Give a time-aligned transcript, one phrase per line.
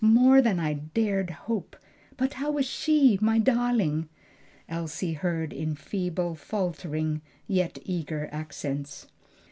[0.03, 1.75] more than I dared hope!
[2.17, 3.19] But how is she?
[3.21, 4.09] my darling?"
[4.67, 9.05] Elsie heard in feeble, faltering, yet eager accents.